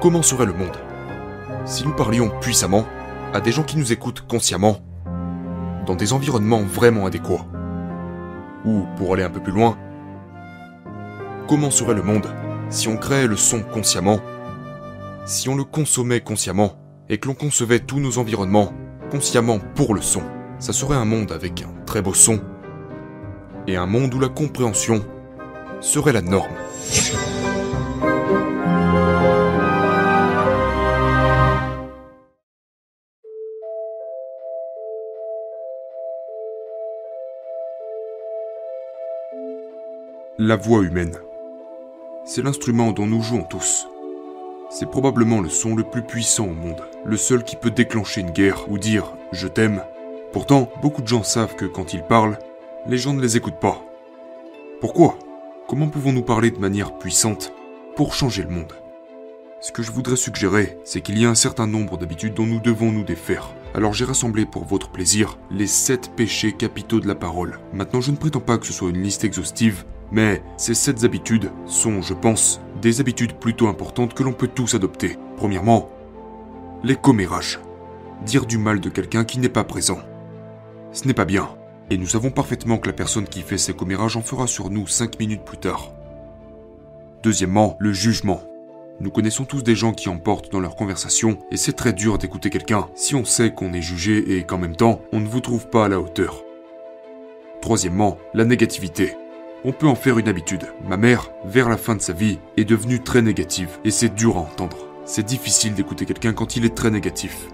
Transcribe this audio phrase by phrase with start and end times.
[0.00, 0.76] Comment serait le monde
[1.64, 2.86] si nous parlions puissamment
[3.34, 4.78] à des gens qui nous écoutent consciemment,
[5.84, 7.44] dans des environnements vraiment adéquats?
[8.64, 9.76] Ou, pour aller un peu plus loin,
[11.48, 12.28] comment serait le monde
[12.70, 14.20] si on créait le son consciemment,
[15.24, 16.74] si on le consommait consciemment,
[17.08, 18.72] et que l'on concevait tous nos environnements
[19.10, 20.22] consciemment pour le son?
[20.60, 22.40] Ça serait un monde avec un très beau son,
[23.66, 25.02] et un monde où la compréhension
[25.80, 26.52] serait la norme.
[40.38, 41.16] La voix humaine.
[42.24, 43.88] C'est l'instrument dont nous jouons tous.
[44.68, 48.32] C'est probablement le son le plus puissant au monde, le seul qui peut déclencher une
[48.32, 49.82] guerre ou dire je t'aime.
[50.36, 52.38] Pourtant, beaucoup de gens savent que quand ils parlent,
[52.86, 53.82] les gens ne les écoutent pas.
[54.82, 55.18] Pourquoi?
[55.66, 57.54] Comment pouvons-nous parler de manière puissante
[57.96, 58.74] pour changer le monde?
[59.62, 62.60] Ce que je voudrais suggérer, c'est qu'il y a un certain nombre d'habitudes dont nous
[62.60, 63.48] devons nous défaire.
[63.74, 67.58] Alors j'ai rassemblé pour votre plaisir les 7 péchés capitaux de la parole.
[67.72, 71.50] Maintenant, je ne prétends pas que ce soit une liste exhaustive, mais ces sept habitudes
[71.64, 75.16] sont, je pense, des habitudes plutôt importantes que l'on peut tous adopter.
[75.38, 75.88] Premièrement,
[76.84, 77.58] les commérages.
[78.26, 80.00] Dire du mal de quelqu'un qui n'est pas présent.
[80.96, 81.50] Ce n'est pas bien.
[81.90, 84.86] Et nous savons parfaitement que la personne qui fait ces commérages en fera sur nous
[84.86, 85.92] cinq minutes plus tard.
[87.22, 88.42] Deuxièmement, le jugement.
[89.00, 92.48] Nous connaissons tous des gens qui emportent dans leur conversation, et c'est très dur d'écouter
[92.48, 95.68] quelqu'un si on sait qu'on est jugé et qu'en même temps, on ne vous trouve
[95.68, 96.42] pas à la hauteur.
[97.60, 99.14] Troisièmement, la négativité
[99.66, 100.62] on peut en faire une habitude.
[100.86, 104.36] Ma mère, vers la fin de sa vie, est devenue très négative, et c'est dur
[104.36, 104.76] à entendre.
[105.04, 107.48] C'est difficile d'écouter quelqu'un quand il est très négatif.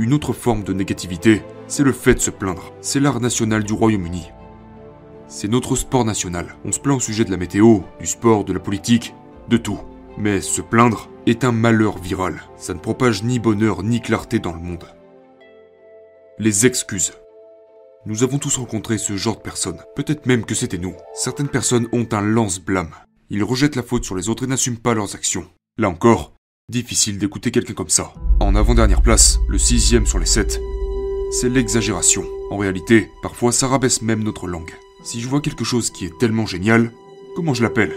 [0.00, 2.72] Une autre forme de négativité, c'est le fait de se plaindre.
[2.80, 4.28] C'est l'art national du Royaume-Uni.
[5.26, 6.54] C'est notre sport national.
[6.64, 9.14] On se plaint au sujet de la météo, du sport, de la politique,
[9.48, 9.80] de tout.
[10.16, 12.42] Mais se plaindre est un malheur viral.
[12.56, 14.84] Ça ne propage ni bonheur ni clarté dans le monde.
[16.38, 17.14] Les excuses.
[18.06, 19.82] Nous avons tous rencontré ce genre de personnes.
[19.96, 20.94] Peut-être même que c'était nous.
[21.12, 22.94] Certaines personnes ont un lance-blâme.
[23.30, 25.48] Ils rejettent la faute sur les autres et n'assument pas leurs actions.
[25.76, 26.32] Là encore,
[26.70, 28.12] difficile d'écouter quelqu'un comme ça.
[28.40, 30.60] En avant-dernière place, le sixième sur les sept,
[31.32, 32.26] c'est l'exagération.
[32.50, 34.74] En réalité, parfois ça rabaisse même notre langue.
[35.02, 36.92] Si je vois quelque chose qui est tellement génial,
[37.34, 37.94] comment je l'appelle?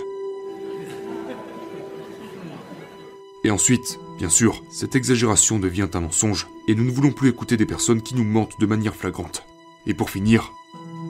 [3.43, 7.57] Et ensuite, bien sûr, cette exagération devient un mensonge, et nous ne voulons plus écouter
[7.57, 9.43] des personnes qui nous mentent de manière flagrante.
[9.85, 10.53] Et pour finir,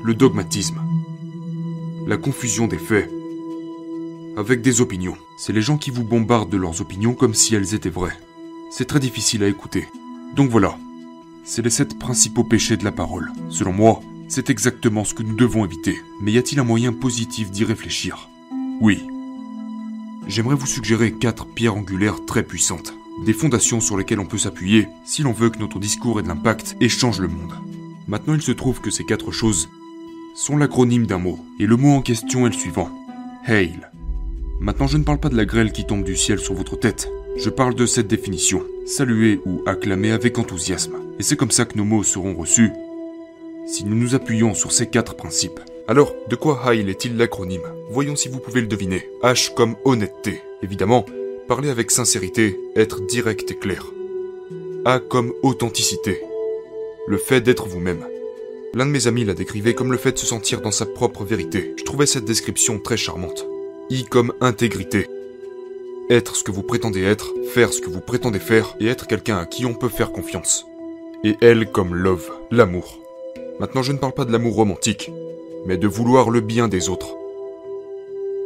[0.04, 0.82] le dogmatisme.
[2.08, 3.12] La confusion des faits
[4.38, 5.18] avec des opinions.
[5.38, 8.18] C'est les gens qui vous bombardent de leurs opinions comme si elles étaient vraies.
[8.72, 9.88] C'est très difficile à écouter.
[10.36, 10.78] Donc voilà,
[11.44, 13.32] c'est les sept principaux péchés de la parole.
[13.50, 16.00] Selon moi, c'est exactement ce que nous devons éviter.
[16.22, 18.30] Mais y a-t-il un moyen positif d'y réfléchir?
[18.80, 19.04] Oui.
[20.28, 22.94] J'aimerais vous suggérer quatre pierres angulaires très puissantes.
[23.26, 26.30] Des fondations sur lesquelles on peut s'appuyer si l'on veut que notre discours ait de
[26.30, 27.54] l'impact et change le monde.
[28.08, 29.70] Maintenant, il se trouve que ces quatre choses
[30.34, 32.90] sont l'acronyme d'un mot, et le mot en question est le suivant.
[33.46, 33.82] Hail.
[34.62, 37.12] Maintenant, je ne parle pas de la grêle qui tombe du ciel sur votre tête.
[37.36, 38.64] Je parle de cette définition.
[38.86, 40.98] Saluer ou acclamer avec enthousiasme.
[41.18, 42.70] Et c'est comme ça que nos mots seront reçus
[43.66, 45.60] si nous nous appuyons sur ces quatre principes.
[45.88, 47.66] Alors, de quoi Hail est-il l'acronyme?
[47.90, 49.10] Voyons si vous pouvez le deviner.
[49.24, 50.42] H comme honnêteté.
[50.62, 51.08] Évidemment,
[51.48, 53.92] parler avec sincérité, être direct et clair.
[54.86, 56.22] A comme authenticité
[57.08, 58.06] le fait d'être vous-même.
[58.76, 61.24] L'un de mes amis la décrivait comme le fait de se sentir dans sa propre
[61.24, 61.74] vérité.
[61.80, 63.48] Je trouvais cette description très charmante.
[63.94, 65.06] I comme intégrité.
[66.10, 69.38] Être ce que vous prétendez être, faire ce que vous prétendez faire, et être quelqu'un
[69.38, 70.66] à qui on peut faire confiance.
[71.26, 73.00] Et elle comme love, l'amour.
[73.60, 75.12] Maintenant je ne parle pas de l'amour romantique,
[75.66, 77.18] mais de vouloir le bien des autres.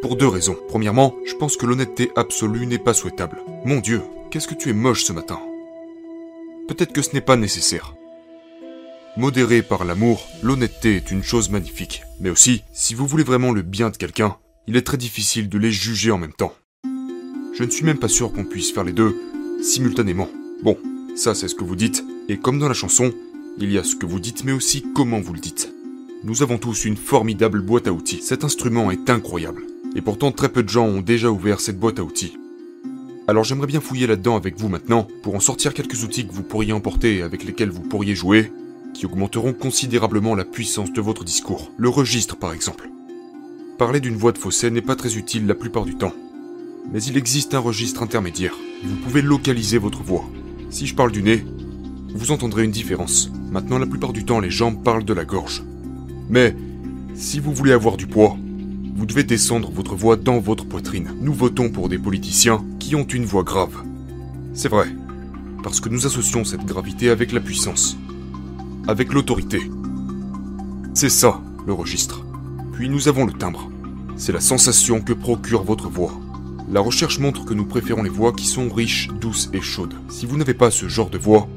[0.02, 0.58] Pour deux raisons.
[0.68, 3.38] Premièrement, je pense que l'honnêteté absolue n'est pas souhaitable.
[3.66, 4.02] Mon Dieu,
[4.32, 5.40] qu'est-ce que tu es moche ce matin?
[6.68, 7.94] Peut-être que ce n'est pas nécessaire.
[9.16, 12.02] Modéré par l'amour, l'honnêteté est une chose magnifique.
[12.20, 15.58] Mais aussi, si vous voulez vraiment le bien de quelqu'un, il est très difficile de
[15.58, 16.54] les juger en même temps.
[17.54, 19.16] Je ne suis même pas sûr qu'on puisse faire les deux
[19.62, 20.28] simultanément.
[20.64, 20.78] Bon,
[21.16, 23.14] ça c'est ce que vous dites, et comme dans la chanson,
[23.60, 25.72] il y a ce que vous dites mais aussi comment vous le dites.
[26.24, 28.22] Nous avons tous une formidable boîte à outils.
[28.22, 29.64] Cet instrument est incroyable.
[29.96, 32.38] Et pourtant très peu de gens ont déjà ouvert cette boîte à outils.
[33.28, 36.44] Alors j'aimerais bien fouiller là-dedans avec vous maintenant, pour en sortir quelques outils que vous
[36.44, 38.52] pourriez emporter et avec lesquels vous pourriez jouer,
[38.94, 41.72] qui augmenteront considérablement la puissance de votre discours.
[41.78, 42.90] Le registre, par exemple.
[43.78, 46.14] Parler d'une voix de fausset n'est pas très utile la plupart du temps.
[46.94, 48.54] Mais il existe un registre intermédiaire.
[48.86, 50.24] Vous pouvez localiser votre voix.
[50.70, 51.46] Si je parle du nez,
[52.14, 53.30] vous entendrez une différence.
[53.52, 55.62] Maintenant, la plupart du temps, les gens parlent de la gorge.
[56.30, 56.56] Mais
[57.16, 58.38] si vous voulez avoir du poids,
[58.96, 61.12] vous devez descendre votre voix dans votre poitrine.
[61.20, 63.84] Nous votons pour des politiciens qui ont une voix grave.
[64.54, 64.88] C'est vrai,
[65.64, 67.98] parce que nous associons cette gravité avec la puissance,
[68.88, 69.70] avec l'autorité.
[70.94, 72.25] C'est ça, le registre.
[72.76, 73.72] Puis nous avons le timbre.
[74.18, 76.12] C'est la sensation que procure votre voix.
[76.70, 79.94] La recherche montre que nous préférons les voix qui sont riches, douces et chaudes.
[80.10, 81.48] Si vous n'avez pas ce genre de voix,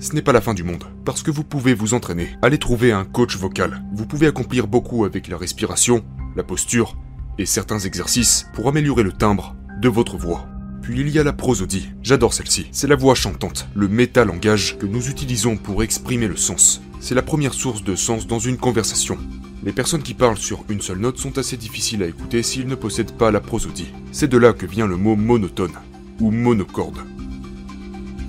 [0.00, 2.30] ce n'est pas la fin du monde, parce que vous pouvez vous entraîner.
[2.42, 3.84] Allez trouver un coach vocal.
[3.92, 6.04] Vous pouvez accomplir beaucoup avec la respiration,
[6.34, 6.96] la posture
[7.38, 10.44] et certains exercices pour améliorer le timbre de votre voix.
[10.82, 11.90] Puis il y a la prosodie.
[12.02, 12.66] J'adore celle-ci.
[12.72, 16.82] C'est la voix chantante, le métalangage que nous utilisons pour exprimer le sens.
[16.98, 19.16] C'est la première source de sens dans une conversation.
[19.62, 22.74] Les personnes qui parlent sur une seule note sont assez difficiles à écouter s'ils ne
[22.74, 23.92] possèdent pas la prosodie.
[24.10, 25.74] C'est de là que vient le mot monotone
[26.18, 27.04] ou monocorde.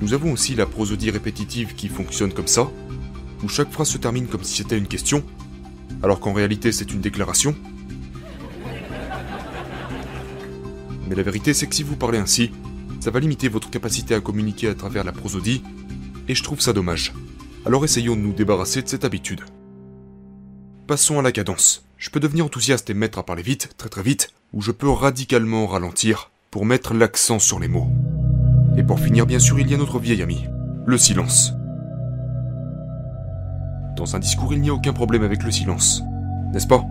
[0.02, 2.70] Nous avons aussi la prosodie répétitive qui fonctionne comme ça,
[3.44, 5.24] où chaque phrase se termine comme si c'était une question,
[6.04, 7.56] alors qu'en réalité c'est une déclaration.
[11.08, 12.52] Mais la vérité c'est que si vous parlez ainsi,
[13.00, 15.64] ça va limiter votre capacité à communiquer à travers la prosodie,
[16.28, 17.14] et je trouve ça dommage.
[17.66, 19.42] Alors essayons de nous débarrasser de cette habitude.
[20.92, 21.86] Passons à la cadence.
[21.98, 24.90] Je peux devenir enthousiaste et mettre à parler vite, très très vite, ou je peux
[24.90, 27.88] radicalement ralentir pour mettre l'accent sur les mots.
[28.76, 30.50] Et pour finir, bien sûr, il y a notre vieil ami,
[30.86, 31.54] le silence.
[33.96, 36.04] Dans un discours, il n'y a aucun problème avec le silence,
[36.52, 36.84] n'est-ce pas?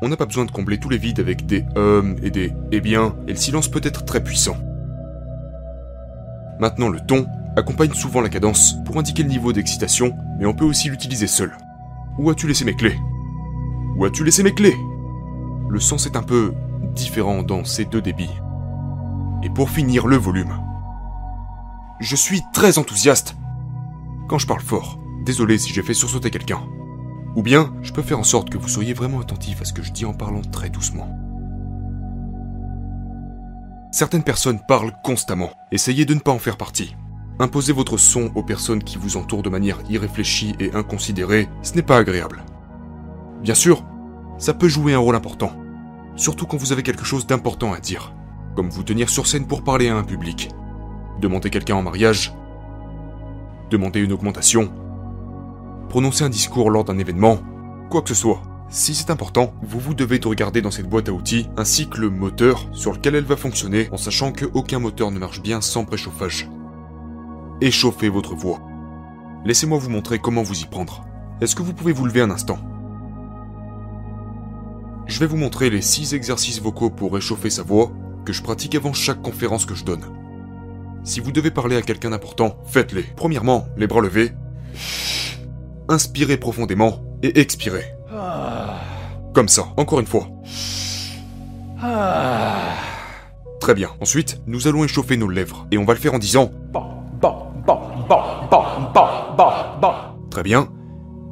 [0.00, 2.80] On n'a pas besoin de combler tous les vides avec des hum et des eh
[2.80, 4.56] bien, et le silence peut être très puissant.
[6.60, 7.26] Maintenant, le ton
[7.56, 11.50] accompagne souvent la cadence pour indiquer le niveau d'excitation, mais on peut aussi l'utiliser seul.
[12.18, 12.98] Où as-tu laissé mes clés?
[13.96, 14.76] Où as-tu laissé mes clés?
[15.68, 16.54] Le sens est un peu
[16.94, 18.40] différent dans ces deux débits.
[19.42, 20.54] Et pour finir, le volume.
[22.00, 23.36] Je suis très enthousiaste
[24.28, 24.98] quand je parle fort.
[25.24, 26.60] Désolé si j'ai fait sursauter quelqu'un.
[27.36, 29.82] Ou bien, je peux faire en sorte que vous soyez vraiment attentif à ce que
[29.82, 31.08] je dis en parlant très doucement.
[33.90, 35.50] Certaines personnes parlent constamment.
[35.70, 36.96] Essayez de ne pas en faire partie.
[37.42, 41.82] Imposer votre son aux personnes qui vous entourent de manière irréfléchie et inconsidérée, ce n'est
[41.82, 42.44] pas agréable.
[43.42, 43.82] Bien sûr,
[44.38, 45.50] ça peut jouer un rôle important,
[46.14, 48.14] surtout quand vous avez quelque chose d'important à dire,
[48.54, 50.50] comme vous tenir sur scène pour parler à un public,
[51.20, 52.32] demander quelqu'un en mariage,
[53.70, 54.72] demander une augmentation,
[55.88, 57.40] prononcer un discours lors d'un événement,
[57.90, 58.40] quoi que ce soit.
[58.68, 61.98] Si c'est important, vous vous devez de regarder dans cette boîte à outils ainsi que
[61.98, 65.84] le moteur sur lequel elle va fonctionner en sachant qu'aucun moteur ne marche bien sans
[65.84, 66.48] préchauffage
[67.62, 68.60] échauffez votre voix.
[69.44, 71.04] Laissez-moi vous montrer comment vous y prendre.
[71.40, 72.58] Est-ce que vous pouvez vous lever un instant?
[75.06, 77.90] Je vais vous montrer les 6 exercices vocaux pour réchauffer sa voix
[78.24, 80.04] que je pratique avant chaque conférence que je donne.
[81.04, 83.02] Si vous devez parler à quelqu'un d'important, faites-les.
[83.16, 84.32] Premièrement, les bras levés.
[85.88, 87.84] Inspirez profondément et expirez.
[89.34, 90.28] Comme ça, encore une fois.
[93.60, 93.90] Très bien.
[94.00, 96.50] Ensuite, nous allons échauffer nos lèvres et on va le faire en disant
[100.30, 100.68] Très bien.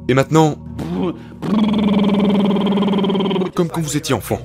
[0.07, 0.55] Et maintenant...
[3.55, 4.39] Comme quand vous étiez enfant.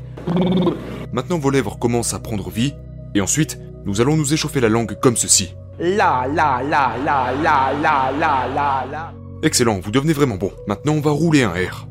[1.12, 2.74] Maintenant vos lèvres commencent à prendre vie,
[3.14, 5.54] et ensuite, nous allons nous échauffer la langue comme ceci.
[5.78, 9.12] La la la la la la la la la.
[9.42, 10.50] Excellent, vous devenez vraiment bon.
[10.66, 11.86] Maintenant on va rouler un R.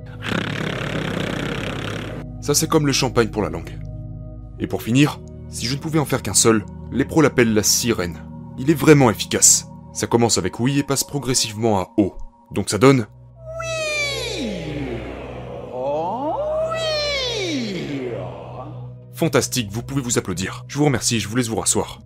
[2.42, 3.80] Ça c'est comme le champagne pour la langue.
[4.60, 7.64] Et pour finir, si je ne pouvais en faire qu'un seul, les pros l'appellent la
[7.64, 8.24] sirène.
[8.58, 9.68] Il est vraiment efficace.
[9.96, 12.16] Ça commence avec oui et passe progressivement à O.
[12.52, 13.08] Donc ça donne
[14.38, 14.48] oui.
[15.74, 16.34] Oh
[16.74, 18.10] oui.
[19.14, 20.66] Fantastique, vous pouvez vous applaudir.
[20.68, 22.02] Je vous remercie, je vous laisse vous rasseoir.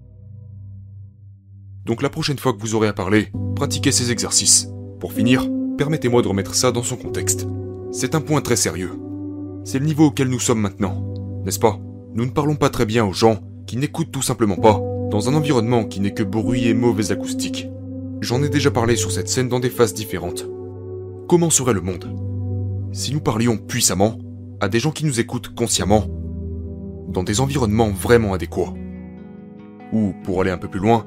[1.84, 4.70] Donc la prochaine fois que vous aurez à parler, pratiquez ces exercices.
[5.00, 7.48] Pour finir, permettez-moi de remettre ça dans son contexte.
[7.92, 9.00] C'est un point très sérieux.
[9.66, 11.04] C'est le niveau auquel nous sommes maintenant,
[11.44, 11.80] n'est-ce pas?
[12.14, 14.80] Nous ne parlons pas très bien aux gens qui n'écoutent tout simplement pas,
[15.10, 17.68] dans un environnement qui n'est que bruit et mauvaise acoustique.
[18.22, 20.46] J'en ai déjà parlé sur cette scène dans des phases différentes.
[21.30, 22.14] Comment serait le monde?
[22.92, 24.18] Si nous parlions puissamment
[24.60, 26.06] à des gens qui nous écoutent consciemment,
[27.08, 28.74] dans des environnements vraiment adéquats
[29.94, 31.06] Ou, pour aller un peu plus loin,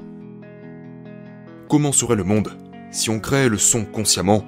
[1.69, 2.57] comment serait le monde
[2.89, 4.43] si on créait le son consciemment,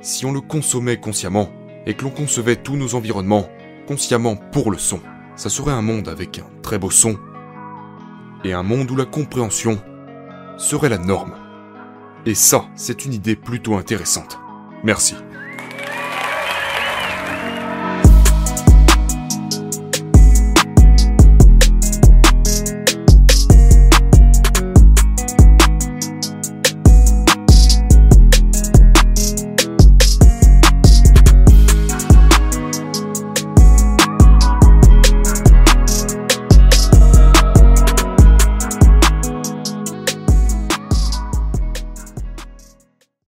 [0.00, 1.50] si on le consommait consciemment,
[1.86, 3.46] et que l'on concevait tous nos environnements
[3.86, 5.00] consciemment pour le son?
[5.36, 7.16] Ça serait un monde avec un très beau son,
[8.42, 9.78] et un monde où la compréhension
[10.56, 11.34] serait la norme.
[12.28, 14.38] Et ça, c'est une idée plutôt intéressante.
[14.84, 15.14] Merci.